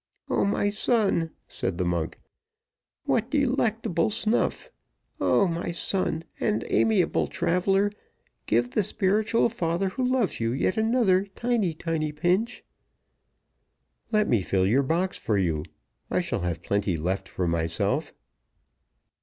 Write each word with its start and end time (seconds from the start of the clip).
"Oh, 0.31 0.45
my 0.45 0.71
son," 0.71 1.29
said 1.47 1.77
the 1.77 1.85
monk, 1.85 2.17
"what 3.05 3.29
delectable 3.29 4.09
snuff! 4.09 4.71
Oh, 5.19 5.47
my 5.47 5.71
son 5.71 6.23
and 6.39 6.65
amiable 6.69 7.27
traveler, 7.27 7.91
give 8.47 8.71
the 8.71 8.83
spiritual 8.83 9.47
father 9.47 9.89
who 9.89 10.03
loves 10.03 10.39
you 10.39 10.53
yet 10.53 10.75
another 10.75 11.25
tiny, 11.35 11.75
tiny 11.75 12.11
pinch!" 12.11 12.63
"Let 14.11 14.27
me 14.27 14.41
fill 14.41 14.65
your 14.65 14.81
box 14.81 15.19
for 15.19 15.37
you. 15.37 15.63
I 16.09 16.19
shall 16.19 16.41
have 16.41 16.63
plenty 16.63 16.97
left 16.97 17.29
for 17.29 17.47
myself." 17.47 18.11